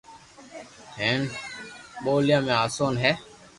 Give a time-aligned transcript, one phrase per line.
[0.99, 1.19] ھي ھين
[2.03, 3.11] ٻوليا ۾ آسون ھي